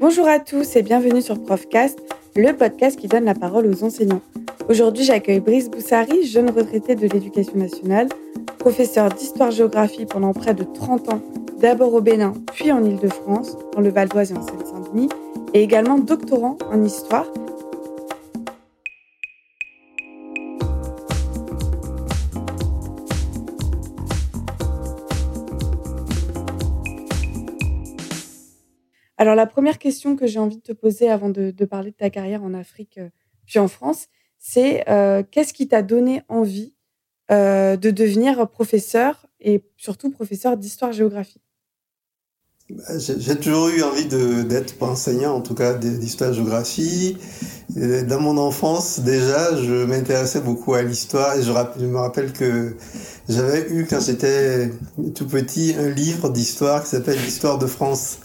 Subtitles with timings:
[0.00, 1.98] Bonjour à tous et bienvenue sur Profcast,
[2.36, 4.20] le podcast qui donne la parole aux enseignants.
[4.68, 8.08] Aujourd'hui, j'accueille Brice Boussari, jeune retraité de l'éducation nationale,
[8.58, 11.22] professeur d'histoire-géographie pendant près de 30 ans,
[11.60, 15.08] d'abord au Bénin, puis en Île-de-France, dans le Val d'Oise et en Seine-Saint-Denis,
[15.54, 17.26] et également doctorant en histoire
[29.24, 32.10] Alors la première question que j'ai envie de te poser avant de, parler de ta
[32.10, 33.08] carrière en Afrique euh,
[33.46, 36.74] puis en France, c'est euh, qu'est-ce qui t'a donné envie
[37.30, 41.40] euh, de devenir professeur et surtout professeur d'histoire-géographie
[42.68, 47.18] bah, j'ai toujours eu envie d'être enseignant, en tout cas d'histoire-géographie.
[47.76, 52.74] Dans mon enfance, déjà, je m'intéressais beaucoup à l'histoire et je, je, me rappelle que
[53.28, 54.70] j'avais eu, quand j'étais
[55.14, 58.18] tout petit, un livre d'histoire qui s'appelle L'histoire de France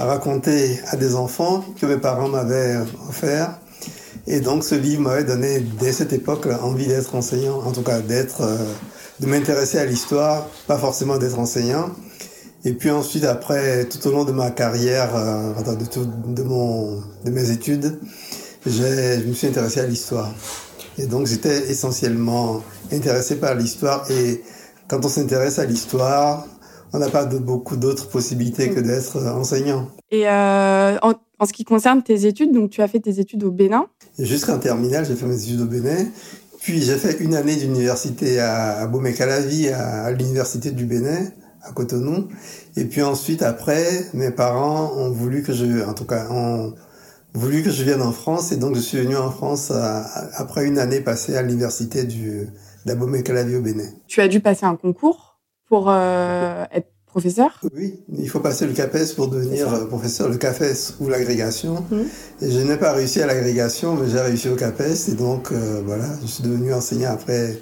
[0.00, 3.58] à raconter à des enfants que mes parents m'avaient offert.
[4.26, 8.00] Et donc ce livre m'avait donné dès cette époque envie d'être enseignant, en tout cas
[8.00, 8.56] d'être, euh,
[9.20, 11.90] de m'intéresser à l'histoire, pas forcément d'être enseignant.
[12.64, 17.02] Et puis ensuite, après, tout au long de ma carrière, euh, de, tout, de, mon,
[17.26, 17.98] de mes études,
[18.64, 20.32] je me suis intéressé à l'histoire.
[20.96, 24.10] Et donc j'étais essentiellement intéressé par l'histoire.
[24.10, 24.42] Et
[24.88, 26.46] quand on s'intéresse à l'histoire,
[26.92, 29.88] on n'a pas de, beaucoup d'autres possibilités que d'être euh, enseignant.
[30.10, 33.50] Et euh, en, ce qui concerne tes études, donc tu as fait tes études au
[33.50, 33.86] Bénin
[34.18, 36.06] Jusqu'en terminale, j'ai fait mes études au Bénin.
[36.60, 41.28] Puis j'ai fait une année d'université à, à Bomé-Calavi, à, l'université du Bénin,
[41.62, 42.28] à Cotonou.
[42.76, 46.74] Et puis ensuite, après, mes parents ont voulu que je, en tout cas, ont
[47.32, 48.52] voulu que je vienne en France.
[48.52, 49.72] Et donc je suis venu en France
[50.34, 52.48] après une année passée à l'université du
[52.86, 53.88] d'Abomey-Calavi au Bénin.
[54.06, 55.29] Tu as dû passer un concours
[55.70, 60.36] pour euh, être professeur Oui, il faut passer le CAPES pour devenir euh, professeur, le
[60.36, 61.84] CAPES ou l'agrégation.
[61.90, 62.06] Mhm.
[62.42, 65.08] Et je n'ai pas réussi à l'agrégation, mais j'ai réussi au CAPES.
[65.08, 67.56] Et donc, euh, voilà, je suis devenu enseignant après,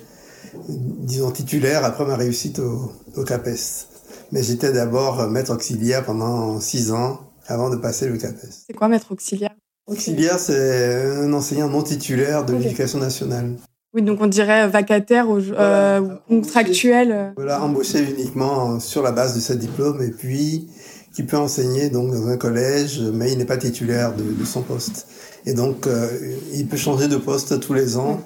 [0.68, 3.86] disons titulaire, après ma réussite au, au CAPES.
[4.32, 8.48] Mais j'étais d'abord maître auxiliaire pendant six ans avant de passer le CAPES.
[8.66, 9.54] C'est quoi maître auxiliaire?
[9.86, 13.56] Auxiliaire, c'est un enseignant non titulaire de l'éducation nationale.
[13.94, 17.32] Oui, donc on dirait vacataire ou euh, contractuel.
[17.36, 20.68] Voilà, embauché uniquement sur la base de ce diplôme et puis
[21.14, 25.08] qui peut enseigner donc dans un collège, mais il n'est pas titulaire de, son poste.
[25.46, 26.06] Et donc euh,
[26.52, 28.20] il peut changer de poste tous les ans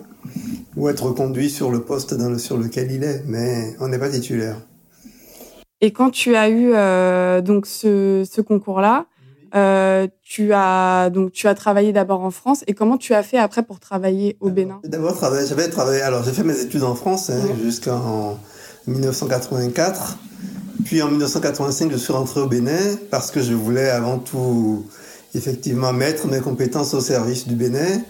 [0.76, 3.98] ou être reconduit sur le poste dans le, sur lequel il est, mais on n'est
[3.98, 4.56] pas titulaire.
[5.80, 9.06] Et quand tu as eu euh, donc ce, ce concours-là,
[9.54, 13.38] euh, tu as donc tu as travaillé d'abord en France et comment tu as fait
[13.38, 14.80] après pour travailler au Bénin?
[14.84, 16.00] D'abord j'avais travaillé.
[16.02, 18.38] Alors j'ai fait mes études en France hein, jusqu'en
[18.86, 20.18] 1984.
[20.84, 24.84] Puis en 1985, je suis rentré au Bénin parce que je voulais avant tout
[25.34, 28.00] effectivement mettre mes compétences au service du Bénin.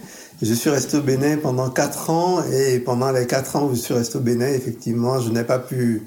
[0.40, 3.80] Je suis resté au Bénin pendant quatre ans et pendant les quatre ans où je
[3.80, 6.02] suis resté au Bénin, effectivement, je n'ai pas pu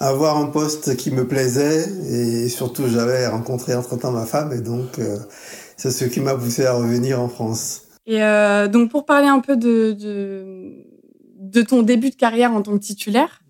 [0.00, 4.98] avoir un poste qui me plaisait et surtout j'avais rencontré entre-temps ma femme et donc
[4.98, 5.18] euh,
[5.76, 7.82] c'est ce qui m'a poussé à revenir en France.
[8.06, 10.72] Et euh, donc pour parler un peu de, de,
[11.36, 13.42] de, ton début de carrière en tant que titulaire,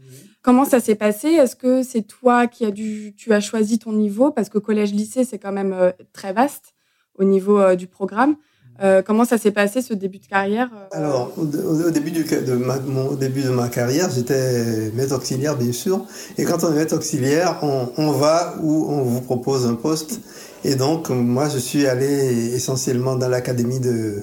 [0.43, 1.29] comment ça s'est passé?
[1.29, 4.33] Est-ce que c'est toi qui as dû, tu as choisi ton niveau?
[4.33, 6.75] Parce que collège-lycée c'est quand même euh, très vaste
[7.15, 8.35] au niveau du programme.
[8.83, 12.79] Euh, comment ça s'est passé ce début de carrière euh Alors, au, début de ma,
[12.79, 16.07] mon, début de ma carrière, j'étais maître auxiliaire, bien sûr.
[16.39, 20.21] Et quand on est maître auxiliaire, on, on, va où on vous propose un poste.
[20.65, 24.23] Et donc, moi, je suis allé essentiellement dans l'académie de,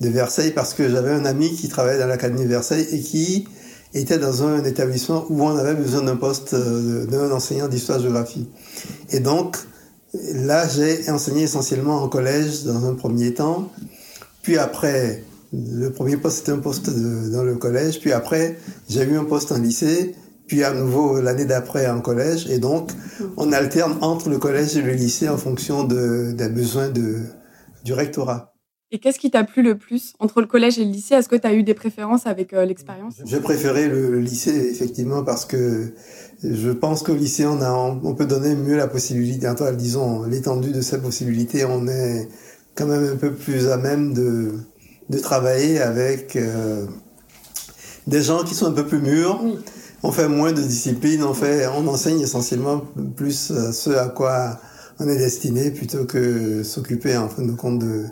[0.00, 3.46] de Versailles parce que j'avais un ami qui travaillait dans l'académie de Versailles et qui
[3.94, 8.48] était dans un établissement où on avait besoin d'un poste euh, d'un enseignant d'histoire-géographie.
[9.10, 9.56] Et donc,
[10.14, 13.70] là, j'ai enseigné essentiellement en collège dans un premier temps.
[14.42, 15.22] Puis après,
[15.52, 18.00] le premier poste c'était un poste dans le collège.
[18.00, 18.58] Puis après,
[18.88, 20.14] j'ai eu un poste en lycée.
[20.46, 22.48] Puis à nouveau l'année d'après en collège.
[22.50, 22.90] Et donc,
[23.36, 27.20] on alterne entre le collège et le lycée en fonction de, des besoins de,
[27.84, 28.52] du rectorat.
[28.94, 31.14] Et qu'est-ce qui t'a plu le plus entre le collège et le lycée?
[31.14, 33.14] Est-ce que tu as eu des préférences avec euh, l'expérience?
[33.24, 35.94] J'ai préféré le, lycée, effectivement, parce que
[36.44, 39.48] je pense qu'au lycée, on, a, on peut donner mieux la possibilité,
[39.78, 41.64] disons, l'étendue de ces possibilités.
[41.64, 42.28] On est
[42.74, 44.52] quand même un peu plus à même de,
[45.10, 46.86] de travailler avec euh,
[48.06, 49.40] des gens qui sont un peu plus mûrs.
[50.02, 52.82] On fait moins de discipline, on fait, on enseigne essentiellement
[53.16, 54.58] plus ce à quoi
[54.98, 58.06] on est destiné plutôt que s'occuper en fin de compte de,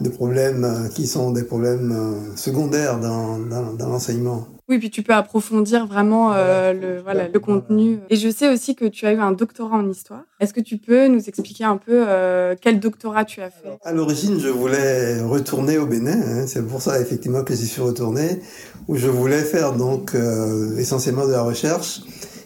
[0.00, 4.46] de problèmes qui sont des problèmes secondaires dans, dans, dans l'enseignement.
[4.70, 7.98] Oui, puis tu peux approfondir vraiment euh, le, voilà, le contenu.
[8.08, 10.22] Et je sais aussi que tu as eu un doctorat en histoire.
[10.38, 13.68] Est-ce que tu peux nous expliquer un peu euh, quel doctorat tu as fait?
[13.82, 16.12] À l'origine, je voulais retourner au Bénin.
[16.12, 16.46] Hein.
[16.46, 18.40] C'est pour ça effectivement que j'y suis retourné,
[18.86, 22.02] où je voulais faire donc euh, essentiellement de la recherche.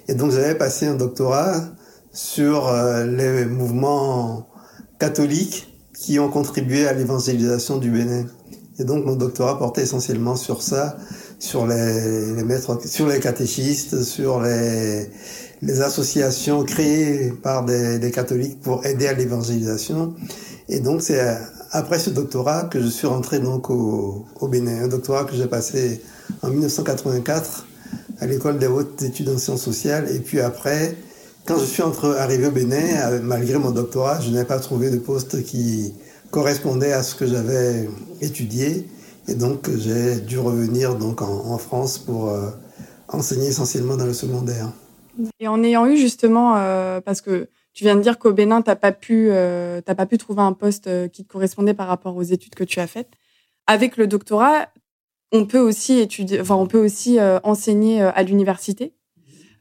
[0.09, 1.57] Et donc j'avais passé un doctorat
[2.11, 2.73] sur
[3.07, 4.49] les mouvements
[4.99, 8.27] catholiques qui ont contribué à l'évangélisation du Bénin.
[8.79, 10.97] Et donc mon doctorat portait essentiellement sur ça
[11.39, 15.11] sur les, les maîtres, sur les catéchistes, sur les,
[15.81, 20.15] associations créées par des, des catholiques pour aider à l'évangélisation.
[20.69, 21.21] Et donc c'est
[21.71, 25.47] après ce doctorat que je suis rentré donc au, au Bénin, un doctorat que j'ai
[25.47, 26.03] passé
[26.43, 27.67] en 1984
[28.21, 30.07] à l'école des hautes études en sciences sociales.
[30.15, 30.97] Et puis après,
[31.45, 34.99] quand je suis entre, arrivé au Bénin, malgré mon doctorat, je n'ai pas trouvé de
[34.99, 35.95] poste qui
[36.31, 37.89] correspondait à ce que j'avais
[38.21, 38.89] étudié.
[39.29, 42.51] Et donc, j'ai dû revenir donc en, France pour euh,
[43.09, 44.71] enseigner essentiellement dans le secondaire.
[45.39, 48.71] Et en ayant eu justement, euh, parce que tu viens de dire qu'au Bénin, tu
[48.71, 52.55] n'as pas, pu, euh, pas pu trouver un poste qui correspondait par rapport aux études
[52.55, 53.11] que tu as faites.
[53.67, 54.69] Avec le doctorat,
[55.33, 58.95] on peut aussi étudier, enfin, on peut aussi enseigner à l'université?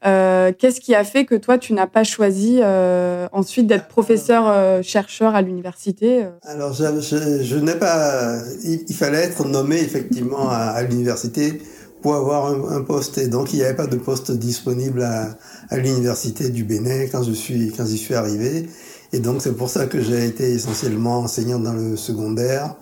[0.05, 4.43] Euh, Qu'est-ce qui a fait que toi, tu n'as pas choisi euh, ensuite d'être professeur
[4.47, 4.81] euh,
[5.21, 8.37] à l'université Alors, je, n'ai pas.
[8.63, 11.61] Il, fallait être nommé effectivement à, l'université
[12.01, 13.17] pour avoir un, poste.
[13.17, 15.37] Et donc, il n'y avait pas de poste disponible à,
[15.77, 18.67] l'université du Bénin quand je suis quand j'y suis arrivé.
[19.13, 22.75] Et donc, c'est pour ça que j'ai été essentiellement enseignant dans le secondaire,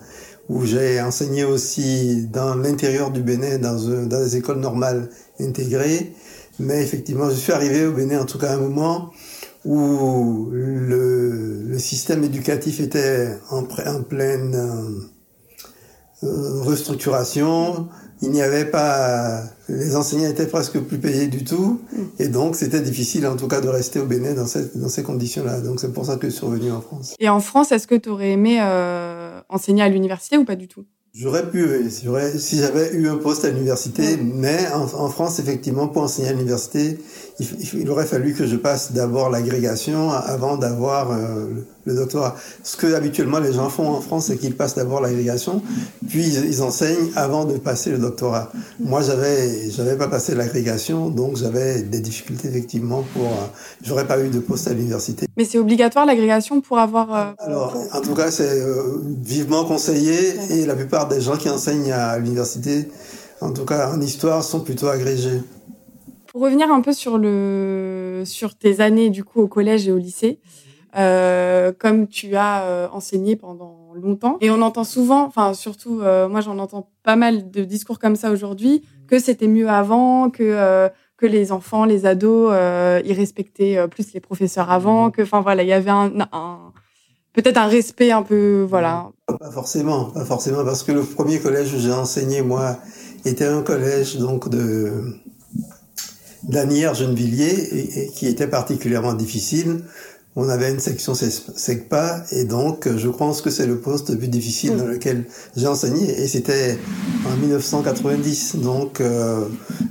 [0.48, 3.76] où j'ai enseigné aussi dans l'intérieur du Bénin, dans
[4.06, 5.08] des écoles normales
[5.38, 6.12] intégrées.
[6.58, 9.10] Mais effectivement, je suis arrivé au Bénin en tout cas à un moment
[9.64, 17.88] où le, système éducatif était en, pleine euh, euh, restructuration.
[18.20, 21.80] Il n'y avait pas, les enseignants étaient presque plus payés du tout,
[22.20, 25.60] et donc c'était difficile en tout cas de rester au Bénin dans ces conditions-là.
[25.60, 27.16] Donc c'est pour ça que je suis revenu en France.
[27.18, 30.68] Et en France, est-ce que tu aurais aimé euh, enseigner à l'université ou pas du
[30.68, 30.84] tout?
[31.14, 36.00] J'aurais pu, si j'avais eu un poste à l'université, mais en, en, France, effectivement, pour
[36.00, 36.98] enseigner à l'université,
[37.38, 42.36] il, il, aurait fallu que je passe d'abord l'agrégation avant d'avoir euh, le doctorat.
[42.62, 45.62] Ce que habituellement les gens font en France, c'est qu'ils passent d'abord l'agrégation,
[46.08, 48.52] puis ils, enseignent avant de passer le doctorat.
[48.78, 53.26] Moi, j'avais, j'avais pas passé l'agrégation, donc j'avais des difficultés effectivement pour.
[53.26, 53.46] Euh,
[53.82, 55.26] j'aurais pas eu de poste à l'université.
[55.36, 57.14] Mais c'est obligatoire l'agrégation pour avoir.
[57.14, 57.32] Euh...
[57.38, 61.92] Alors, en tout cas, c'est euh, vivement conseillé, et la plupart des gens qui enseignent
[61.92, 62.88] à l'université,
[63.40, 65.40] en tout cas en histoire, sont plutôt agrégés.
[66.32, 69.98] Pour revenir un peu sur le sur tes années du coup au collège et au
[69.98, 70.38] lycée,
[70.96, 76.28] euh, comme tu as euh, enseigné pendant longtemps, et on entend souvent, enfin surtout euh,
[76.28, 80.88] moi j'en entends pas mal de discours comme ça aujourd'hui, que c'était mieux avant, que
[81.16, 82.52] que les enfants, les ados,
[83.04, 86.72] ils respectaient plus les professeurs avant, que enfin voilà il y avait un, un
[87.32, 89.10] peut-être un respect un peu voilà.
[89.26, 92.78] Pas forcément, pas forcément parce que le premier collège où j'ai enseigné moi
[93.24, 94.92] était un collège donc de
[96.42, 99.84] d'Anières Gennevilliers et, et, qui était particulièrement difficile.
[100.34, 104.28] On avait une section SECPA et donc je pense que c'est le poste le plus
[104.28, 105.26] difficile dans lequel
[105.56, 106.78] j'ai enseigné et c'était
[107.30, 108.56] en 1990.
[108.56, 109.44] Donc euh,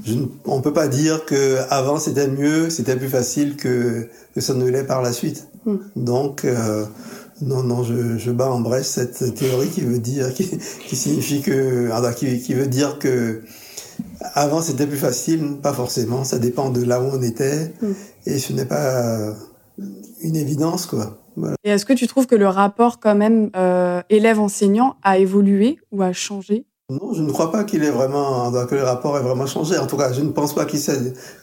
[0.04, 0.16] je,
[0.46, 4.66] on peut pas dire que avant c'était mieux, c'était plus facile que, que ça ne
[4.66, 5.48] l'est par la suite.
[5.66, 5.76] Mm.
[5.96, 6.86] Donc euh,
[7.42, 10.50] non, non, je, je bats en brèche cette théorie qui veut dire, qui,
[10.88, 13.42] qui signifie que, qui, qui veut dire que
[14.34, 16.24] avant, c'était plus facile, pas forcément.
[16.24, 17.74] Ça dépend de là où on était.
[17.82, 17.92] Mm.
[18.28, 19.36] Et ce n'est pas
[19.78, 21.18] une évidence, quoi.
[21.36, 21.56] Voilà.
[21.64, 26.02] Et est-ce que tu trouves que le rapport, quand même, euh, élève-enseignant a évolué ou
[26.02, 26.66] a changé?
[26.90, 29.78] Non, je ne crois pas qu'il ait vraiment, que le rapport ait vraiment changé.
[29.78, 30.82] En tout cas, je ne pense pas qu'il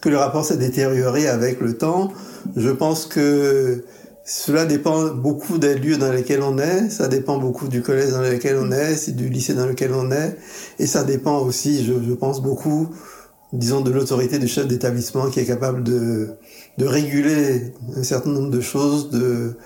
[0.02, 2.12] que le rapport s'est détérioré avec le temps.
[2.54, 3.82] Je pense que
[4.26, 8.20] cela dépend beaucoup des lieux dans lesquels on est, ça dépend beaucoup du collège dans
[8.20, 10.36] lequel on est, du lycée dans lequel on est,
[10.78, 12.90] et ça dépend aussi, je, je pense beaucoup,
[13.52, 16.30] disons, de l'autorité du chef d'établissement qui est capable de,
[16.76, 19.56] de réguler un certain nombre de choses, de,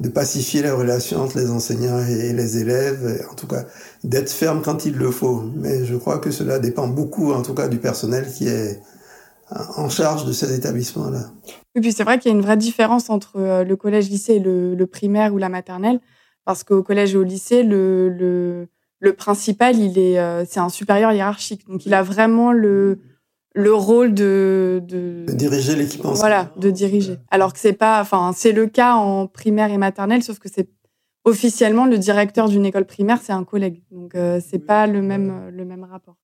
[0.00, 3.64] de pacifier les relations entre les enseignants et les élèves, en tout cas
[4.04, 5.42] d'être ferme quand il le faut.
[5.56, 8.80] Mais je crois que cela dépend beaucoup, en tout cas, du personnel qui est
[9.76, 11.30] en charge de ces établissements-là.
[11.74, 14.38] Et puis c'est vrai qu'il y a une vraie différence entre euh, le collège-lycée et
[14.38, 16.00] le, le, primaire ou la maternelle,
[16.44, 18.68] parce qu'au collège et au lycée, le, le,
[19.00, 23.00] le principal, il est, euh, c'est un supérieur hiérarchique, donc il a vraiment le
[23.54, 27.18] le rôle de, de, de diriger l'équipe Voilà, de diriger.
[27.30, 30.68] Alors que c'est pas, enfin, c'est le cas en primaire et maternelle, sauf que c'est
[31.24, 33.82] officiellement, le directeur d'une école primaire, c'est un collègue.
[33.90, 36.16] Donc, euh, c'est pas le même, le même rapport.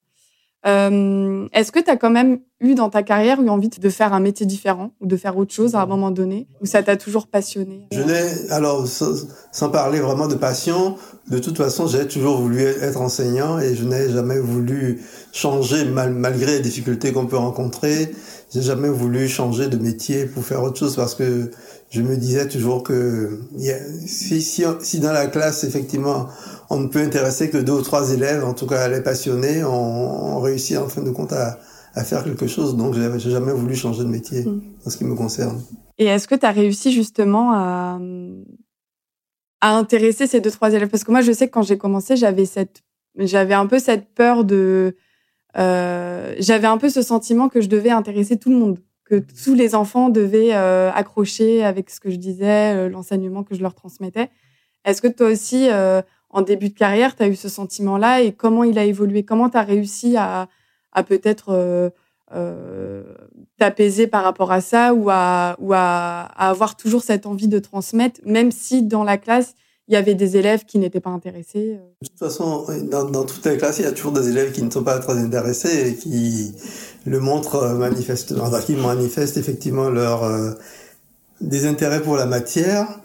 [0.65, 4.13] Euh, Est-ce que tu as quand même eu dans ta carrière eu envie de faire
[4.13, 6.97] un métier différent ou de faire autre chose à un moment donné ou ça t'a
[6.97, 7.87] toujours passionné?
[7.91, 10.95] Je n'ai alors sans, parler vraiment de passion,
[11.29, 16.11] de toute façon j'ai toujours voulu être enseignant et je n'ai jamais voulu changer mal,
[16.13, 18.11] malgré les difficultés qu'on peut rencontrer.
[18.51, 21.51] J'ai jamais voulu changer de métier pour faire autre chose parce que
[21.89, 23.41] je me disais toujours que
[24.05, 26.27] si, si, si dans la classe effectivement
[26.69, 30.39] on ne peut intéresser que deux ou trois élèves, en tout cas les passionnés, on,
[30.39, 31.57] réussit en fin de compte à,
[32.03, 32.77] faire quelque chose.
[32.77, 34.61] Donc, j'ai jamais voulu changer de métier mm.
[34.85, 35.61] en ce qui me concerne.
[35.97, 37.99] Et est-ce que tu as réussi justement à,
[39.61, 40.89] à intéresser ces deux trois élèves?
[40.89, 42.83] Parce que moi, je sais que quand j'ai commencé, j'avais cette,
[43.17, 44.95] j'avais un peu cette peur de,
[45.57, 49.55] euh, j'avais un peu ce sentiment que je devais intéresser tout le monde, que tous
[49.55, 53.73] les enfants devaient euh, accrocher avec ce que je disais, euh, l'enseignement que je leur
[53.73, 54.29] transmettais.
[54.85, 58.31] Est-ce que toi aussi, euh, en début de carrière, tu as eu ce sentiment-là et
[58.31, 59.23] comment il a évolué?
[59.23, 60.47] Comment tu as réussi à,
[60.91, 61.89] à peut-être euh,
[62.33, 63.03] euh,
[63.57, 68.19] t'apaiser par rapport à ça ou, à, ou à, avoir toujours cette envie de transmettre,
[68.25, 69.53] même si dans la classe,
[69.87, 71.87] il y avait des élèves qui n'étaient pas intéressés euh?
[72.01, 74.61] De toute façon, dans, dans toutes les classes, il y a toujours des élèves qui
[74.61, 76.53] ne sont pas très intéressés et qui
[77.05, 80.29] le montrent manifestement, qui manifestent effectivement leur
[81.39, 82.99] désintérêt pour la matière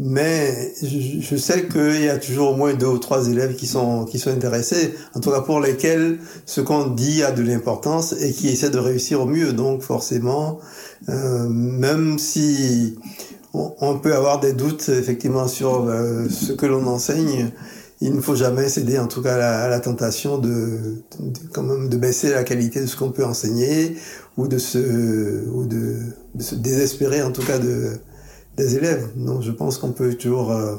[0.00, 4.04] mais je, sais qu'il y a toujours au moins deux ou trois élèves qui sont
[4.04, 8.32] qui sont intéressés, en tout cas pour lesquels ce qu'on dit a de l'importance et
[8.32, 9.52] qui essaient de réussir au mieux.
[9.52, 10.58] Donc forcément,
[11.08, 12.96] euh, même si
[13.52, 17.52] on, peut avoir des doutes effectivement sur euh, ce que l'on enseigne,
[18.00, 21.02] il ne faut jamais céder en tout cas à la, tentation de,
[21.52, 23.96] quand même de baisser la qualité de ce qu'on peut enseigner
[24.36, 25.98] ou de se ou de,
[26.34, 27.92] de se désespérer en tout cas de
[28.56, 29.08] des élèves.
[29.16, 30.76] Donc je pense qu'on peut toujours euh,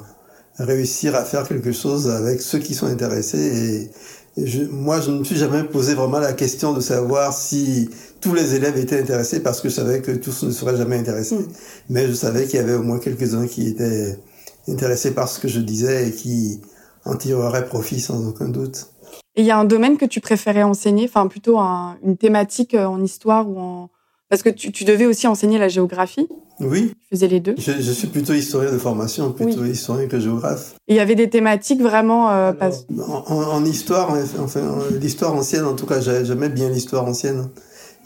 [0.58, 3.90] réussir à faire quelque chose avec ceux qui sont intéressés.
[4.38, 7.90] Et, je, moi, je ne me suis jamais posé vraiment la question de savoir si
[8.20, 11.36] tous les élèves étaient intéressés parce que je savais que tous ne seraient jamais intéressés.
[11.36, 11.48] Mm.
[11.90, 14.20] Mais je savais qu'il y avait au moins quelques-uns qui étaient
[14.68, 16.60] intéressés par ce que je disais et qui
[17.06, 18.88] en tireraient profit sans aucun doute.
[19.36, 22.86] Et il y a un domaine que tu préférais enseigner, enfin plutôt une thématique euh,
[22.86, 23.90] en histoire ou en,
[24.30, 26.28] parce que tu, tu, devais aussi enseigner la géographie.
[26.60, 26.94] Oui.
[27.00, 27.56] Tu faisais les deux.
[27.58, 30.76] Je, je suis plutôt historien de formation, plutôt historien que géographe.
[30.88, 32.72] Et il y avait des thématiques vraiment euh, pas...
[33.08, 34.62] en, en, histoire, enfin
[35.00, 37.50] l'histoire ancienne, en tout cas, j'aimais bien l'histoire ancienne.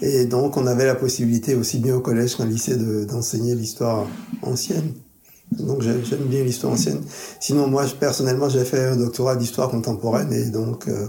[0.01, 4.07] Et donc, on avait la possibilité aussi bien au collège qu'au lycée d'enseigner l'histoire
[4.41, 4.93] ancienne.
[5.51, 7.01] Donc, j'aime bien l'histoire ancienne.
[7.39, 11.07] Sinon, moi, personnellement, j'ai fait un doctorat d'histoire contemporaine et donc, euh,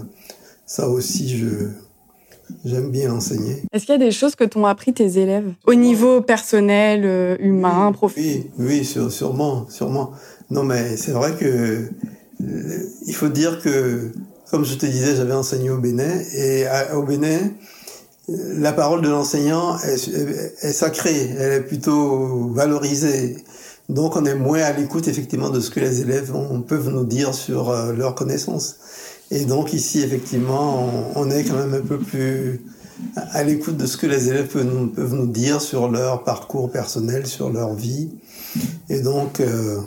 [0.65, 1.69] ça aussi, je,
[2.65, 3.63] J'aime bien enseigner.
[3.71, 7.35] Est-ce qu'il y a des choses que t'ont appris tes élèves au niveau personnel, euh,
[7.39, 10.11] humain, professionnel Oui, oui, sûrement, sûrement.
[10.49, 14.11] Non, mais c'est vrai que euh, il faut dire que,
[14.49, 17.39] comme je te disais, j'avais enseigné au Bénin et au Bénin,
[18.27, 20.07] la parole de l'enseignant est,
[20.61, 23.37] est, sacrée, elle est plutôt valorisée.
[23.89, 27.03] Donc on est moins à l'écoute effectivement de ce que les élèves ont, peuvent nous
[27.03, 28.77] dire sur euh, leurs connaissances.
[29.31, 32.61] Et donc ici, effectivement, on, est quand même un peu plus
[33.15, 37.49] à l'écoute de ce que les élèves peuvent nous, dire sur leur parcours personnel, sur
[37.49, 38.09] leur vie.
[38.89, 39.79] Et donc, euh,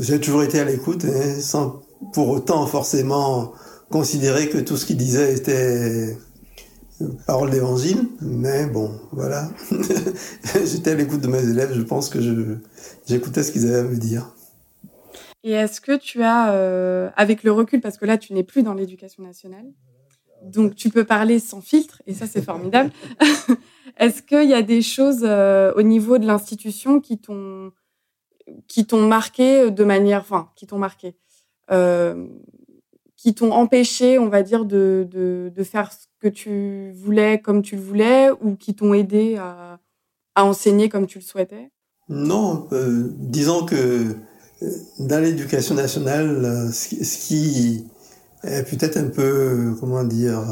[0.00, 1.80] j'ai toujours été à l'écoute, hein, sans
[2.12, 3.52] pour autant forcément
[3.88, 6.16] considérer que tout ce qu'ils disaient était
[7.26, 8.08] parole d'évangile.
[8.20, 9.48] Mais bon, voilà.
[10.64, 12.18] J'étais à l'écoute de mes élèves, je pense que
[13.06, 14.34] j'écoutais ce qu'ils avaient à me dire.
[15.44, 18.62] Et est-ce que tu as, euh, avec le recul, parce que là, tu n'es plus
[18.62, 19.66] dans l'éducation nationale,
[20.42, 22.90] donc tu peux parler sans filtre, et ça, c'est formidable.
[23.96, 27.72] est-ce qu'il y a des choses euh, au niveau de l'institution qui t'ont
[28.66, 31.14] qui t'ont marqué de manière, enfin, qui t'ont marqué,
[31.70, 32.26] euh,
[33.16, 37.62] qui t'ont empêché, on va dire, de, de, de, faire ce que tu voulais comme
[37.62, 39.78] tu le voulais, ou qui t'ont aidé à,
[40.34, 41.70] à enseigner comme tu le souhaitais?
[42.08, 44.16] Non, euh, disons que
[44.98, 47.84] dans l'éducation nationale, euh, ce qui
[48.44, 50.42] est peut-être un peu, comment dire,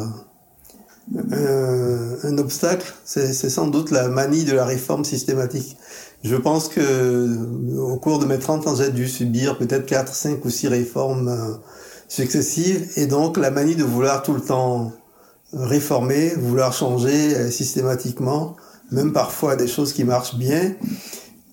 [1.33, 5.77] euh, un, obstacle, c'est sans doute la manie de la réforme systématique.
[6.23, 7.37] Je pense que
[7.77, 11.29] au cours de mes 30 ans, j'ai dû subir peut-être 4, 5 ou 6 réformes
[11.29, 11.55] euh,
[12.09, 14.93] successives, et donc la manie de vouloir tout le temps
[15.53, 18.57] réformer, vouloir changer systématiquement,
[18.93, 20.75] même parfois des choses qui marchent bien,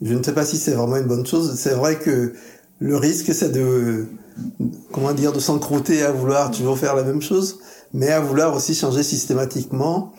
[0.01, 1.55] je ne sais pas si c'est vraiment une bonne chose.
[1.57, 2.33] C'est vrai que
[2.79, 4.05] le risque, c'est de,
[4.91, 7.59] comment dire, de s'encrouter à vouloir toujours faire la même chose,
[7.93, 10.13] mais à vouloir aussi changer systématiquement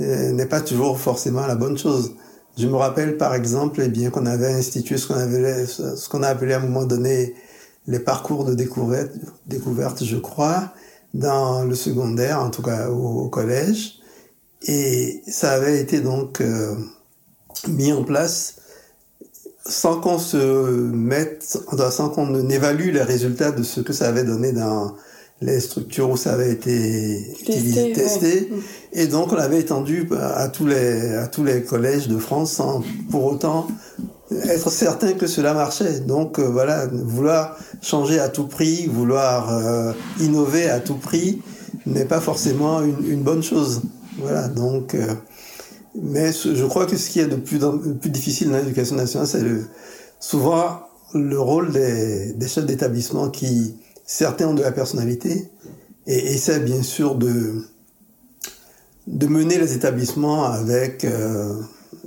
[0.00, 2.14] euh, n'est pas toujours forcément la bonne chose.
[2.56, 6.22] Je me rappelle par exemple, eh bien, qu'on avait institué ce qu'on avait, ce qu'on
[6.22, 7.34] a appelé à un moment donné
[7.86, 9.12] les parcours de découverte,
[9.46, 10.72] découverte, je crois,
[11.14, 13.98] dans le secondaire, en tout cas au, collège.
[14.62, 16.74] Et ça avait été donc euh,
[17.68, 18.56] mis en place
[19.66, 21.58] sans qu'on se mette,
[21.90, 24.94] sans qu'on évalue les résultats de ce que ça avait donné dans
[25.42, 28.50] les structures où ça avait été utilisé, testé.
[28.92, 32.82] Et donc on l'avait étendu à tous les à tous les collèges de France sans
[33.10, 33.66] pour autant
[34.44, 36.00] être certain que cela marchait.
[36.00, 41.40] Donc euh, voilà, vouloir changer à tout prix, vouloir euh, innover à tout prix
[41.86, 43.80] n'est pas forcément une, une, bonne chose.
[44.18, 45.14] Voilà, donc euh,
[45.94, 47.58] mais je crois que ce qui est de plus,
[48.10, 49.64] difficile dans l'éducation nationale, c'est le,
[50.20, 50.82] souvent
[51.14, 53.74] le rôle des, chefs d'établissement qui,
[54.06, 55.50] certains ont de la personnalité
[56.06, 57.64] et essaient bien sûr de,
[59.06, 61.56] mener les établissements avec euh,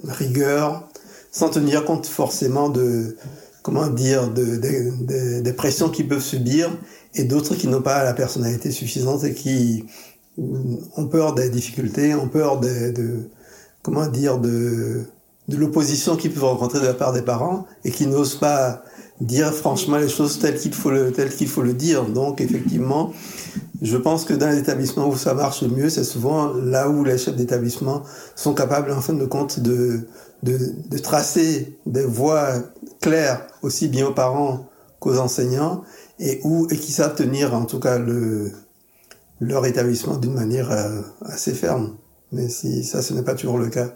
[0.07, 0.87] rigueur,
[1.31, 3.17] sans tenir compte forcément de,
[3.63, 6.71] comment dire, de, des pressions qu'ils peuvent subir
[7.15, 9.83] et d'autres qui n'ont pas la personnalité suffisante et qui
[10.37, 13.29] ont peur des difficultés, ont peur de
[13.83, 15.03] comment dire, de,
[15.49, 18.81] de l'opposition qu'ils peuvent rencontrer de la part des parents et qui n'osent pas
[19.21, 22.05] dire franchement les choses telles qu'il faut le, telles qu'il faut le dire.
[22.05, 23.13] Donc, effectivement,
[23.81, 27.03] je pense que dans les établissements où ça marche le mieux, c'est souvent là où
[27.03, 28.03] les chefs d'établissement
[28.35, 30.07] sont capables, en fin de compte, de,
[30.41, 30.57] de,
[30.89, 32.53] de tracer des voies
[33.01, 34.67] claires, aussi bien aux parents
[34.99, 35.83] qu'aux enseignants,
[36.19, 38.51] et où, et qui savent tenir, en tout cas, le,
[39.41, 41.97] leur établissement d'une manière euh, assez ferme.
[42.33, 43.93] Mais si ça, ce n'est pas toujours le cas.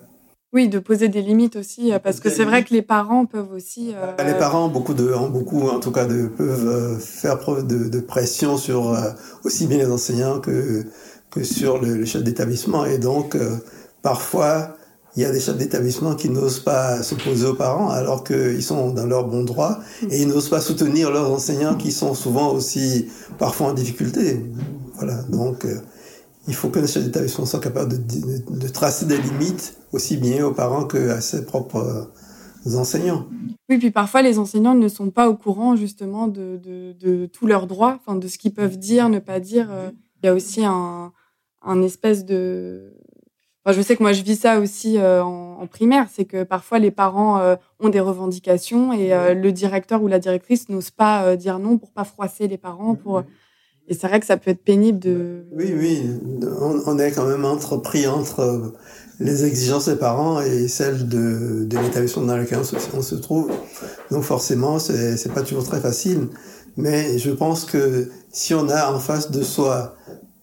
[0.53, 3.51] Oui, de poser des limites aussi, euh, parce que c'est vrai que les parents peuvent
[3.51, 3.93] aussi.
[3.93, 4.23] Euh...
[4.23, 7.99] Les parents, beaucoup de, beaucoup en tout cas, de, peuvent euh, faire preuve de, de
[7.99, 9.09] pression sur euh,
[9.43, 10.85] aussi bien les enseignants que
[11.29, 13.37] que sur le, le chef d'établissement, et donc
[14.01, 14.77] parfois
[15.17, 18.91] il y a des chefs d'établissement qui n'osent pas s'opposer aux parents alors qu'ils sont
[18.91, 19.79] dans leur bon droit
[20.09, 24.45] et ils n'osent pas soutenir leurs enseignants qui sont souvent aussi parfois en difficulté.
[24.95, 25.65] Voilà, donc
[26.47, 30.45] il faut que les chefs d'établissement soient capables de, de, tracer des limites aussi bien
[30.45, 32.09] aux parents qu'à ses propres
[32.65, 33.25] euh, enseignants.
[33.69, 37.47] Oui, puis parfois les enseignants ne sont pas au courant justement de, de, de tous
[37.47, 39.67] leurs droits, enfin de ce qu'ils peuvent dire, ne pas dire.
[39.71, 39.91] Euh.
[40.23, 41.11] Il y a aussi un,
[41.61, 42.93] un espèce de...
[43.63, 46.43] Enfin, je sais que moi je vis ça aussi euh, en, en, primaire, c'est que
[46.43, 47.39] parfois les parents
[47.79, 52.03] ont des revendications et le directeur ou la directrice n'ose pas dire non pour pas
[52.03, 53.21] froisser les parents, pour
[53.87, 55.45] et c'est vrai que ça peut être pénible de.
[55.55, 56.03] Oui, oui,
[56.59, 58.73] on, est quand même entre, pris entre
[59.19, 62.59] les exigences des parents et celles de, de l'établissement dans lequel
[62.93, 63.49] on se, trouve.
[64.11, 66.27] Donc forcément, c'est pas toujours très facile.
[66.75, 69.95] Mais je pense que si on a en face de soi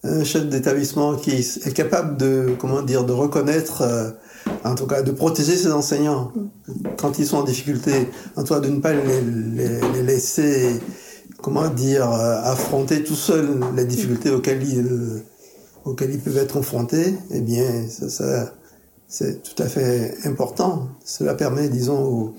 [0.02, 4.10] un chef d'établissement qui est capable de, comment dire, de reconnaître, euh,
[4.64, 6.32] en tout cas, de protéger ses enseignants
[6.98, 10.80] quand ils sont en difficulté, en tout cas de ne pas les, les, les laisser
[11.44, 15.22] comment dire, euh, affronter tout seul les difficultés auxquelles ils,
[15.84, 18.54] auxquelles ils peuvent être confrontés, eh bien, ça, ça
[19.06, 20.88] c'est tout à fait important.
[21.04, 22.34] Cela permet, disons, aux,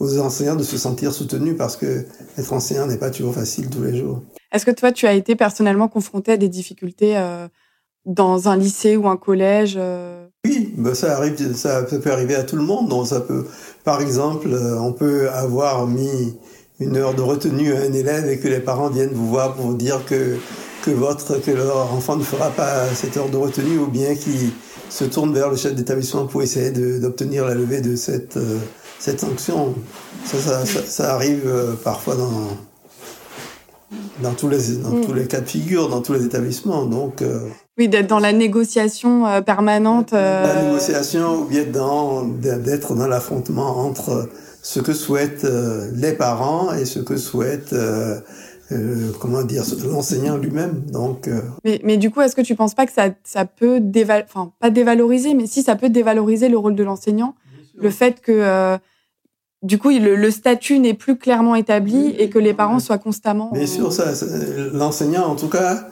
[0.00, 2.06] aux, enseignants de se sentir soutenus parce que
[2.38, 4.22] être enseignant n'est pas toujours facile tous les jours.
[4.50, 7.48] Est-ce que toi, tu as été personnellement confronté à des difficultés euh,
[8.06, 10.26] dans un lycée ou un collège euh...
[10.46, 12.88] Oui, ben ça arrive, ça peut arriver à tout le monde.
[12.88, 13.46] Donc ça peut,
[13.84, 16.34] par exemple, euh, on peut avoir mis
[16.80, 19.66] une heure de retenue à un élève et que les parents viennent vous voir pour
[19.66, 20.36] vous dire que,
[20.84, 24.50] que, votre, que leur enfant ne fera pas cette heure de retenue ou bien qu'ils
[24.90, 28.58] se tournent vers le chef d'établissement pour essayer d'obtenir la levée de cette, euh,
[28.98, 29.74] cette sanction.
[30.24, 32.48] Ça, ça, ça, ça arrive euh, parfois dans,
[34.22, 35.06] dans, tous les, dans mm.
[35.06, 36.84] tous les cas de figure, dans tous les établissements.
[36.84, 37.40] Donc, euh,
[37.78, 40.12] oui, d'être dans la négociation permanente.
[40.12, 44.30] La négociation ou bien d'être dans l'affrontement entre
[44.66, 48.18] ce que souhaitent euh, les parents et ce que souhaite euh,
[48.72, 50.82] euh, comment dire l'enseignant lui-même.
[50.90, 51.30] Donc
[51.64, 54.50] mais, mais du coup est-ce que tu penses pas que ça ça peut déval enfin
[54.58, 57.36] pas dévaloriser mais si ça peut dévaloriser le rôle de l'enseignant?
[57.76, 58.76] Le fait que
[59.62, 63.52] du coup le, le statut n'est plus clairement établi et que les parents soient constamment
[63.52, 64.06] bien sûr ça
[64.72, 65.86] l'enseignant en tout cas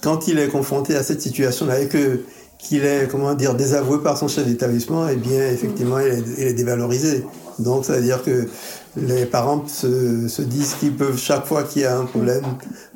[0.00, 2.20] quand il est confronté à cette situation là et que
[2.62, 6.44] qu'il est comment dire désavoué par son chef d'établissement eh bien effectivement il est, il
[6.44, 7.24] est dévalorisé
[7.58, 8.48] donc, ça veut dire que
[8.96, 12.44] les parents se, se disent qu'ils peuvent, chaque fois qu'il y a un problème,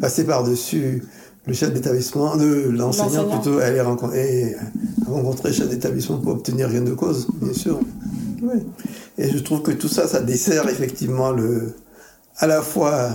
[0.01, 1.05] passer par-dessus
[1.47, 4.57] le chef d'établissement, de l'enseignant plutôt, aller rencontrer,
[5.07, 7.81] rencontrer le chef d'établissement pour obtenir rien de cause, bien sûr.
[8.43, 8.63] Oui.
[9.19, 11.75] Et je trouve que tout ça, ça dessert effectivement le,
[12.39, 13.11] à la fois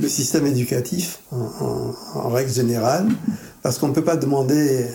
[0.00, 3.06] le système éducatif en, en, en règle générale,
[3.62, 4.86] parce qu'on ne peut pas demander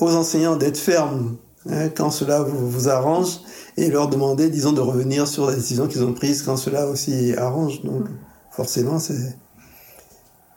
[0.00, 1.36] aux enseignants d'être fermes
[1.68, 3.40] hein, quand cela vous, vous arrange
[3.76, 7.34] et leur demander, disons, de revenir sur la décision qu'ils ont prise quand cela aussi
[7.36, 7.82] arrange.
[7.82, 8.04] Donc,
[8.50, 9.36] forcément, c'est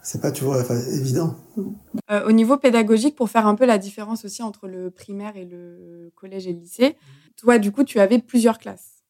[0.07, 0.55] c'est pas toujours
[0.93, 1.35] évident.
[2.09, 5.43] Euh, au niveau pédagogique, pour faire un peu la différence aussi entre le primaire et
[5.43, 6.95] le collège et le lycée,
[7.35, 9.03] toi, du coup, tu avais plusieurs classes.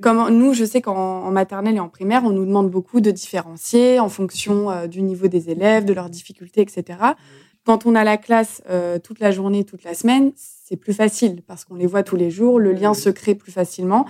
[0.00, 3.98] Comme nous, je sais qu'en maternelle et en primaire, on nous demande beaucoup de différencier
[3.98, 6.98] en fonction euh, du niveau des élèves, de leurs difficultés, etc.
[7.64, 11.42] Quand on a la classe euh, toute la journée, toute la semaine, c'est plus facile
[11.46, 14.06] parce qu'on les voit tous les jours, le lien se crée plus facilement.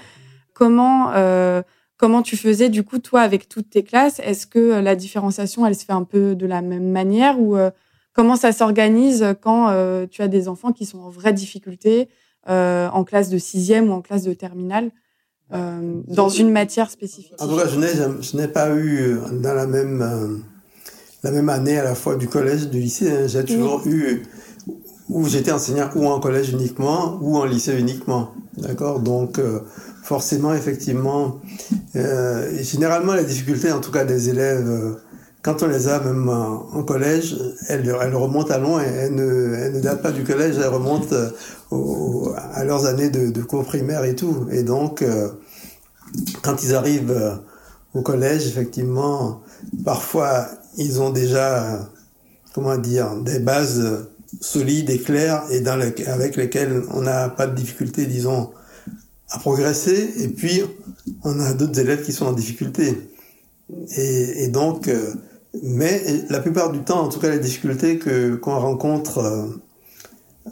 [0.53, 1.63] Comment euh,
[1.97, 4.21] comment tu faisais du coup toi avec toutes tes classes?
[4.21, 7.57] Est-ce que la différenciation elle se fait un peu de la même manière ou
[8.13, 12.09] comment ça s'organise quand tu as des enfants qui sont en vraie difficulté
[12.47, 14.91] en classe de sixième ou en classe de terminale
[15.53, 17.35] euh, dans une matière spécifique?
[17.39, 20.39] En tout cas, je n'ai pas eu euh, dans la même euh,
[21.25, 23.11] la même année à la fois du collège et du lycée.
[23.11, 23.27] Hein.
[23.27, 24.23] J'ai toujours eu
[25.09, 28.31] où j'étais enseignant ou en collège uniquement ou en lycée uniquement.
[28.57, 29.01] D'accord?
[29.01, 29.41] Donc
[30.05, 31.41] forcément, effectivement,
[31.95, 34.97] généralement les difficultés, en tout cas des élèves
[35.45, 37.37] quand on les a même en, collège,
[37.69, 41.15] elles, elles, remontent à loin, elles ne, elles ne datent pas du collège, elles remontent
[41.71, 44.47] au, à leurs années de, de, cours primaire et tout.
[44.51, 45.29] Et donc, euh,
[46.41, 47.35] quand ils arrivent euh,
[47.93, 49.43] au collège, effectivement,
[49.85, 51.91] parfois, ils ont déjà,
[52.55, 54.09] comment dire, des bases
[54.41, 58.51] solides et claires et avec lesquelles on n'a pas de difficulté, disons,
[59.31, 60.13] à progresser.
[60.19, 60.63] Et puis,
[61.23, 63.11] on a d'autres élèves qui sont en difficulté.
[63.97, 65.15] Et donc, euh,
[65.63, 69.47] mais la plupart du temps, en tout cas, les difficultés que qu'on rencontre euh,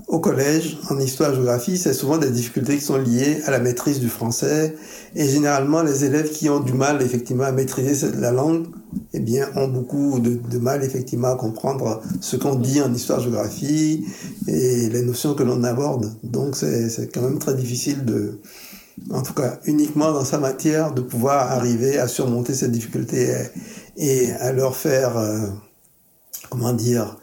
[0.08, 4.08] au collège, en histoire-géographie, c'est souvent des difficultés qui sont liées à la maîtrise du
[4.08, 4.74] français.
[5.14, 8.66] Et généralement, les élèves qui ont du mal, effectivement, à maîtriser la langue,
[9.12, 14.06] eh bien, ont beaucoup de, mal, effectivement, à comprendre ce qu'on dit en histoire-géographie
[14.48, 16.10] et les notions que l'on aborde.
[16.22, 18.38] Donc, c'est quand même très difficile de,
[19.10, 23.34] en tout cas uniquement dans sa matière, de pouvoir arriver à surmonter ces difficultés
[23.98, 25.48] et, à leur faire, euh,
[26.48, 27.18] comment dire,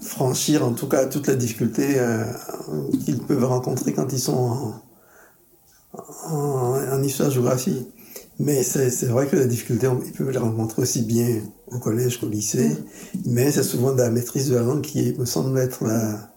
[0.00, 2.24] franchir en tout cas toutes les difficultés euh,
[3.04, 4.82] qu'ils peuvent rencontrer quand ils sont
[5.92, 7.88] en, en, histoire-géographie.
[8.38, 12.28] Mais c'est vrai que les difficultés, ils peuvent les rencontrer aussi bien au collège qu'au
[12.28, 12.74] lycée,
[13.26, 16.30] mais c'est souvent de la maîtrise de la langue qui me semble être la,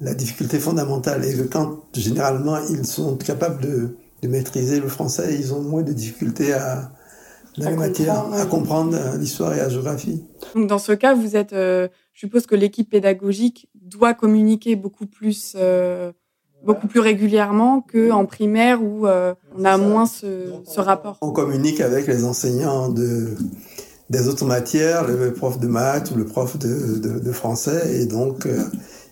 [0.00, 5.36] la difficulté fondamentale et que quand généralement ils sont capables de, de maîtriser le français,
[5.38, 6.92] ils ont moins de difficultés à,
[7.58, 10.24] dans la matière, à comprendre l'histoire et la géographie.
[10.54, 15.06] Donc dans ce cas, vous êtes, euh, je suppose que l'équipe pédagogique doit communiquer beaucoup
[15.06, 16.12] plus, euh,
[16.64, 21.18] beaucoup plus régulièrement que en primaire où euh, on a moins ce, ce, rapport.
[21.20, 23.34] On communique avec les enseignants de
[24.10, 28.04] des autres matières, le prof de maths ou le prof de, de, de français, et
[28.04, 28.46] donc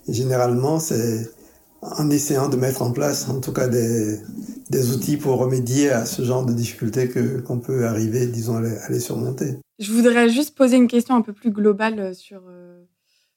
[0.07, 1.31] généralement, c'est
[1.83, 4.21] en essayant de mettre en place, en tout cas, des,
[4.71, 8.89] des outils pour remédier à ce genre de difficultés que qu'on peut arriver, disons, à
[8.89, 9.57] les, surmonter.
[9.81, 12.81] Je voudrais juste poser une question un peu plus globale sur euh,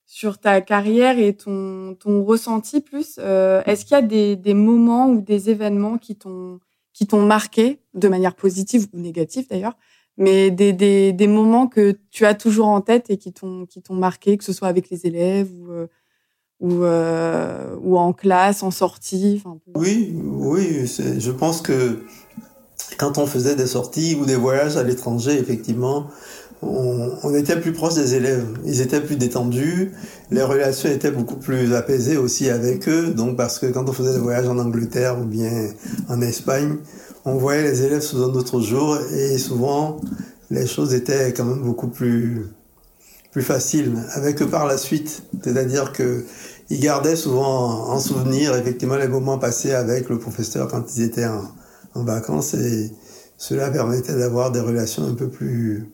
[0.06, 3.16] sur ta carrière et ton ton ressenti plus.
[3.18, 6.60] Euh, est-ce qu'il y a des, des moments ou des événements qui t'ont
[6.94, 9.76] qui t'ont marqué de manière positive ou négative d'ailleurs,
[10.18, 13.82] mais des, des, des moments que tu as toujours en tête et qui t'ont qui
[13.82, 15.88] t'ont marqué, que ce soit avec les élèves ou euh,
[16.64, 19.44] ou, euh, ou en classe, en sortie
[19.76, 22.00] Oui, oui, je pense que
[22.98, 26.08] quand on faisait des sorties ou des voyages à l'étranger, effectivement,
[26.62, 28.46] on, on, était plus proche des élèves.
[28.66, 29.92] Ils étaient plus détendus,
[30.32, 33.08] les relations étaient beaucoup plus apaisées aussi avec eux.
[33.08, 35.68] Donc, parce que quand on faisait des voyages en Angleterre ou bien
[36.08, 36.78] en Espagne,
[37.26, 40.00] on voyait les élèves sous un autre jour et souvent
[40.50, 42.46] les choses étaient quand même beaucoup plus
[43.34, 45.24] plus faciles avec eux par la suite.
[45.44, 46.24] C'est-à-dire que
[46.70, 51.26] ils gardaient souvent en souvenir effectivement les moments passés avec le professeur quand ils étaient
[51.26, 51.44] en,
[51.96, 52.92] en vacances et
[53.38, 55.90] cela permettait d'avoir des relations un peu plus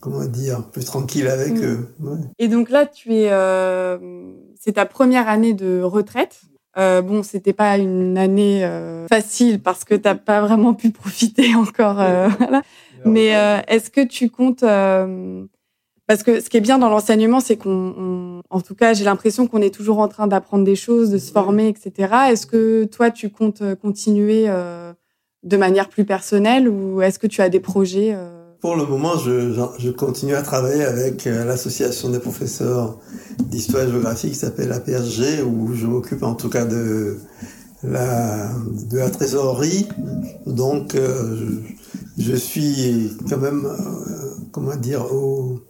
[0.00, 1.64] comment dire plus tranquilles avec mm.
[1.64, 1.88] eux.
[2.38, 3.98] Et donc là tu es euh,
[4.58, 6.40] c'est ta première année de retraite.
[6.76, 11.54] Euh, bon, c'était pas une année euh, facile parce que t'as pas vraiment pu profiter
[11.54, 12.00] encore.
[12.00, 12.62] Euh, voilà.
[13.04, 13.28] Mais
[13.68, 14.64] est-ce que tu comptes
[16.08, 19.46] parce que ce qui est bien dans l'enseignement, c'est qu'on, en tout cas, j'ai l'impression
[19.46, 22.14] qu'on est toujours en train d'apprendre des choses, de se former, etc.
[22.30, 24.94] Est-ce que toi, tu comptes euh, continuer euh,
[25.42, 28.54] de manière plus personnelle ou est-ce que tu as des projets euh?
[28.62, 32.98] Pour le moment, je, je, continue à travailler avec l'association des professeurs
[33.38, 37.18] d'histoire et géographie qui s'appelle APSG, où je m'occupe en tout cas de
[37.84, 38.50] la,
[38.90, 39.86] de la trésorerie.
[40.46, 41.60] Donc, je,
[42.18, 43.68] je, suis quand même,
[44.50, 45.60] comment dire, au,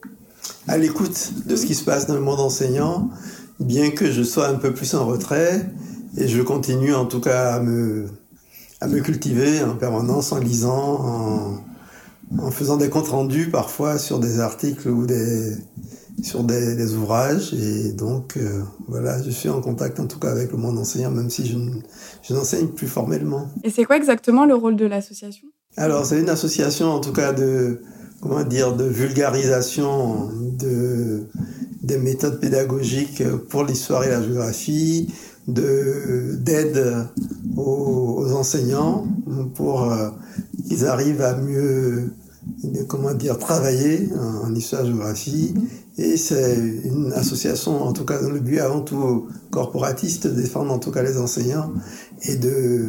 [0.69, 3.11] à l'écoute de ce qui se passe dans le monde enseignant,
[3.59, 5.67] bien que je sois un peu plus en retrait,
[6.17, 8.07] et je continue en tout cas à me,
[8.81, 11.65] à me cultiver en permanence, en lisant, en,
[12.39, 15.57] en faisant des comptes rendus parfois sur des articles ou des
[16.23, 20.51] sur des, ouvrages et donc euh, voilà je suis en contact en tout cas avec
[20.51, 23.49] le monde enseignant même si je, n'enseigne plus formellement.
[23.63, 25.47] Et c'est quoi exactement le rôle de l'association?
[25.77, 27.83] Alors c'est une association en tout cas de
[28.21, 30.29] comment dire de vulgarisation
[30.59, 31.25] de
[31.83, 35.09] des méthodes pédagogiques pour l'histoire et la géographie,
[35.47, 37.07] de d'aide
[37.57, 39.07] aux, enseignants
[39.55, 40.11] pour euh,
[40.69, 42.11] qu'ils arrivent à mieux
[42.87, 44.09] comment dire travailler
[44.45, 45.55] en, histoire-géographie
[45.97, 50.73] et c'est une association en tout cas dans le but avant tout corporatiste de défendre
[50.73, 51.73] en tout cas les enseignants
[52.23, 52.87] et de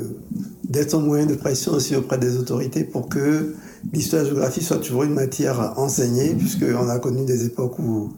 [0.64, 3.56] d'être un moyen de pression aussi auprès des autorités pour que
[3.94, 8.14] l'histoire-géographie soit toujours une matière enseignée puisqu'on a connu des époques où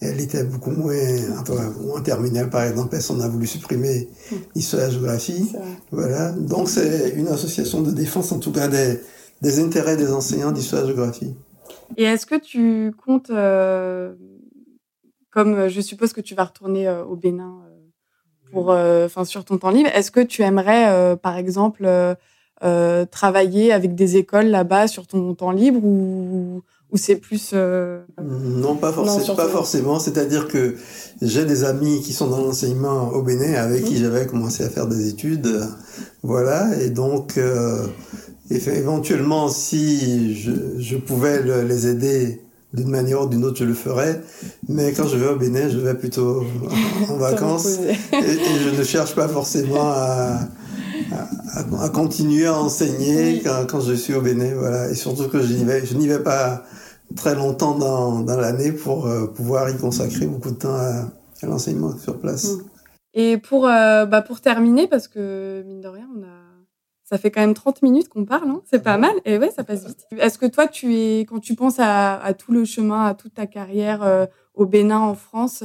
[0.00, 0.94] elle était beaucoup moins,
[1.94, 4.08] en terminale par exemple, on a voulu supprimer
[4.54, 5.52] l'histoire la géographie.
[5.90, 6.32] Voilà.
[6.32, 9.00] Donc c'est une association de défense en tout cas des,
[9.42, 11.34] des intérêts des enseignants d'histoire géographie.
[11.96, 14.14] Et est-ce que tu comptes, euh,
[15.30, 17.62] comme euh, je suppose que tu vas retourner euh, au Bénin
[18.52, 21.86] pour, enfin sur ton temps libre, est-ce que tu aimerais, par exemple,
[23.10, 28.76] travailler avec des écoles là-bas sur ton temps libre ou ou c'est plus euh, non
[28.76, 29.98] pas, forcément pas forcément.
[29.98, 30.76] C'est-à-dire que
[31.20, 34.86] j'ai des amis qui sont dans l'enseignement au Bénin avec qui j'avais commencé à faire
[34.86, 35.48] des études.
[36.22, 36.80] Voilà.
[36.80, 37.86] Et donc euh,
[38.50, 42.40] éventuellement si je, je pouvais les aider
[42.72, 44.22] d'une manière ou d'une autre je le ferais.
[44.68, 46.42] Mais quand je vais au Bénin je vais plutôt
[47.10, 47.66] en vacances.
[48.12, 50.38] Et, et, je ne cherche pas forcément à
[51.80, 54.90] à, continuer à enseigner quand, quand, je suis au Bénin, voilà.
[54.90, 56.62] Et surtout que je n'y vais, je n'y vais pas
[57.16, 61.04] très longtemps dans, dans l'année pour euh, pouvoir y consacrer beaucoup de temps à,
[61.46, 62.52] l'enseignement sur place.
[62.52, 62.62] Mm.
[63.14, 66.48] Et pour, euh, bah pour terminer, parce que mine de rien, on a,
[67.04, 69.14] ça fait quand même 30 minutes qu'on parle, hein c'est pas mal.
[69.24, 70.06] Et ouais, ça passe vite.
[70.18, 73.34] Est-ce que toi, tu es, quand tu penses à, à tout le chemin, à toute
[73.34, 75.64] ta carrière euh, au Bénin, en France,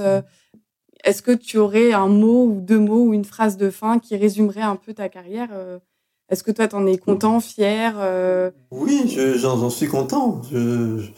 [1.04, 4.16] est-ce que tu aurais un mot ou deux mots ou une phrase de fin qui
[4.16, 5.50] résumerait un peu ta carrière
[6.30, 7.94] Est-ce que toi, tu en es content, fier
[8.72, 10.42] Oui, j'en suis content.
[10.52, 11.10] Je,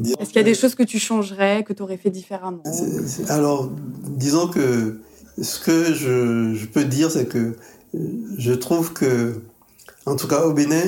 [0.00, 2.62] est-ce qu'il y a des choses que tu changerais, que tu aurais fait différemment?
[3.28, 3.70] Alors,
[4.06, 5.00] disons que
[5.40, 7.56] ce que je, je peux dire, c'est que
[8.36, 9.40] je trouve que,
[10.06, 10.82] en tout cas au Bénin,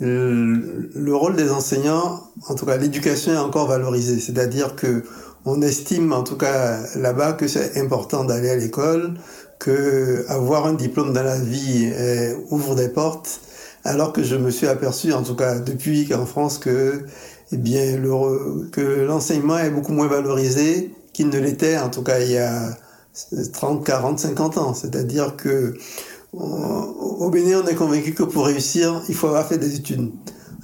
[0.00, 4.18] le, le rôle des enseignants, en tout cas l'éducation est encore valorisée.
[4.18, 5.04] C'est-à-dire que
[5.44, 9.14] on estime, en tout cas là-bas, que c'est important d'aller à l'école,
[9.58, 13.40] que avoir un diplôme dans la vie eh, ouvre des portes,
[13.84, 17.04] alors que je me suis aperçu, en tout cas depuis qu'en France, que
[17.52, 18.00] eh bien,
[18.72, 22.76] que l'enseignement est beaucoup moins valorisé qu'il ne l'était, en tout cas, il y a
[23.52, 24.74] 30, 40, 50 ans.
[24.74, 25.74] C'est-à-dire que
[26.32, 30.10] au Bénin, on est convaincu que pour réussir, il faut avoir fait des études.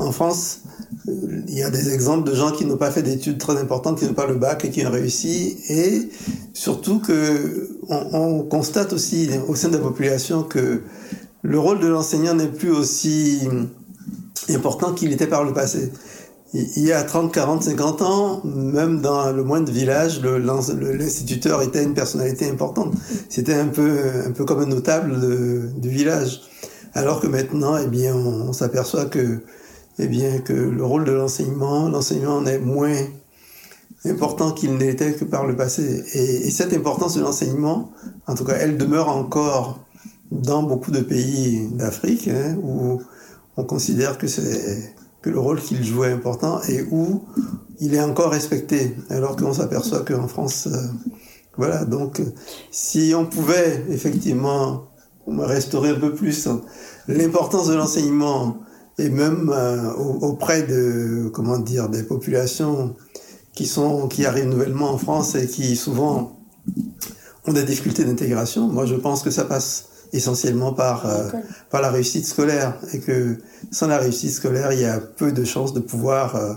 [0.01, 0.61] En France,
[1.07, 4.07] il y a des exemples de gens qui n'ont pas fait d'études très importantes, qui
[4.07, 5.59] n'ont pas le bac et qui ont réussi.
[5.69, 6.09] Et
[6.53, 10.83] surtout que on, on constate aussi au sein de la population que
[11.43, 13.41] le rôle de l'enseignant n'est plus aussi
[14.49, 15.93] important qu'il était par le passé
[16.53, 21.95] il y a 30, 40, 50 ans, même dans le moindre village, l'instituteur était une
[21.95, 22.95] personnalité importante.
[23.29, 26.43] C'était un peu, un peu comme un notable du village.
[26.93, 29.43] Alors que maintenant, eh bien, on, s'aperçoit que,
[30.03, 32.97] eh bien, que le rôle de l'enseignement, l'enseignement est moins
[34.05, 36.05] important qu'il n'était que par le passé.
[36.15, 37.93] Et, et cette importance de l'enseignement,
[38.27, 39.79] en tout cas, elle demeure encore
[40.31, 43.03] dans beaucoup de pays d'Afrique, hein, où
[43.57, 44.27] on considère que
[45.23, 47.23] que le rôle qu'il jouait est important et où
[47.79, 50.79] il est encore respecté, alors qu'on s'aperçoit qu'en France, euh,
[51.59, 52.23] voilà, donc
[52.71, 54.85] si on pouvait effectivement
[55.27, 56.49] restaurer un peu plus
[57.07, 58.57] l'importance de l'enseignement
[59.01, 62.95] et même euh, auprès de, comment dire, des populations
[63.55, 66.39] qui sont, qui arrivent nouvellement en France et qui souvent
[67.47, 71.31] ont des difficultés d'intégration, moi je pense que ça passe essentiellement par, euh,
[71.71, 73.39] par la réussite scolaire et que
[73.71, 76.55] sans la réussite scolaire, il y a peu de chances de pouvoir euh,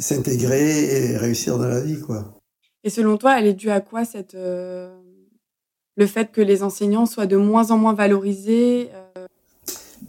[0.00, 2.00] s'intégrer et réussir dans la vie.
[2.00, 2.40] Quoi.
[2.82, 7.26] Et selon toi, elle est due à quoi cette, le fait que les enseignants soient
[7.26, 8.90] de moins en moins valorisés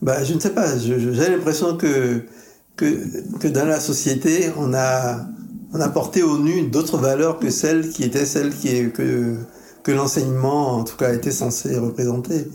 [0.02, 0.78] bah, Je ne sais pas.
[0.78, 2.22] J'ai l'impression que,
[2.76, 5.26] que, dans la société, on a,
[5.74, 9.36] on a porté au nu d'autres valeurs que celles qui étaient celles qui, que,
[9.84, 12.48] que l'enseignement, en tout cas, était censé représenter.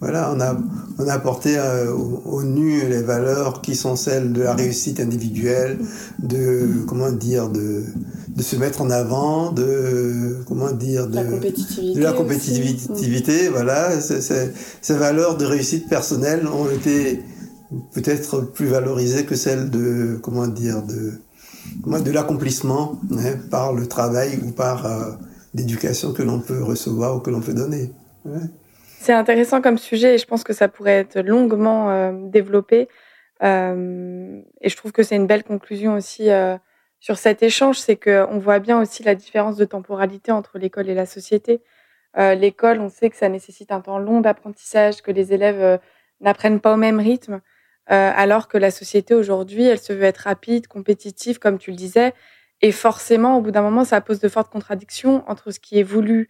[0.00, 0.56] Voilà, on a,
[0.98, 5.78] on a apporté euh, au, nu les valeurs qui sont celles de la réussite individuelle,
[6.18, 7.84] de comment dire, de,
[8.28, 14.00] de se mettre en avant, de comment dire, de la compétitivité, de la compétitivité voilà.
[14.00, 17.22] ces valeurs de réussite personnelle ont été
[17.92, 21.12] peut-être plus valorisée que celle de, comment dire, de,
[22.00, 25.12] de l'accomplissement hein, par le travail ou par euh,
[25.54, 27.90] l'éducation que l'on peut recevoir ou que l'on peut donner.
[29.00, 32.88] C'est intéressant comme sujet et je pense que ça pourrait être longuement euh, développé.
[33.42, 36.28] Euh, et je trouve que c'est une belle conclusion aussi
[37.00, 40.94] sur cet échange, c'est qu'on voit bien aussi la différence de temporalité entre l'école et
[40.94, 41.62] la société.
[42.16, 45.78] l'école, on sait que ça nécessite un temps long d'apprentissage, que les élèves
[46.20, 47.40] n'apprennent pas au même rythme.
[47.90, 51.76] Euh, alors que la société aujourd'hui, elle se veut être rapide, compétitive, comme tu le
[51.76, 52.14] disais,
[52.60, 55.84] et forcément, au bout d'un moment, ça pose de fortes contradictions entre ce qui est
[55.84, 56.28] voulu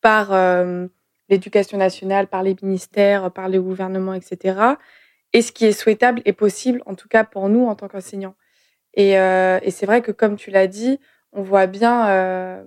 [0.00, 0.88] par euh,
[1.28, 4.58] l'éducation nationale, par les ministères, par les gouvernements, etc.,
[5.32, 8.34] et ce qui est souhaitable et possible, en tout cas pour nous en tant qu'enseignants.
[8.96, 10.98] Et, euh, et c'est vrai que, comme tu l'as dit,
[11.32, 12.64] on voit bien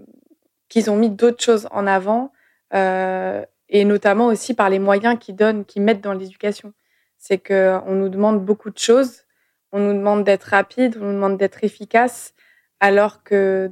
[0.70, 2.32] qu'ils ont mis d'autres choses en avant,
[2.72, 6.74] et notamment aussi par les moyens qu'ils donnent, qu'ils mettent dans l'éducation
[7.20, 9.26] c'est qu'on nous demande beaucoup de choses,
[9.72, 12.34] on nous demande d'être rapide, on nous demande d'être efficace,
[12.80, 13.70] alors que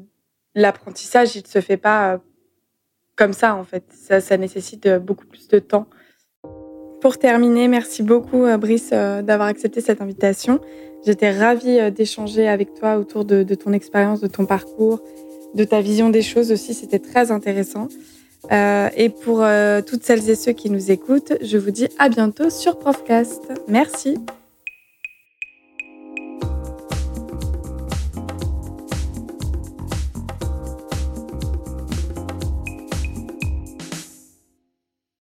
[0.54, 2.18] l'apprentissage, il ne se fait pas euh,
[3.16, 3.86] comme ça, en fait.
[3.92, 5.88] Ça, nécessite euh, beaucoup plus de temps.
[7.02, 10.60] Pour terminer, merci beaucoup, euh, Brice, d'avoir accepté cette invitation.
[11.06, 15.00] J'étais ravie d'échanger avec toi autour de, de ton expérience, de ton parcours,
[15.54, 16.74] de ta vision des choses aussi.
[16.74, 17.88] C'était très intéressant.
[18.52, 22.10] Euh, et pour euh, toutes celles et ceux qui nous écoutent, je vous dis à
[22.10, 23.42] bientôt sur Profcast.
[23.68, 24.18] Merci.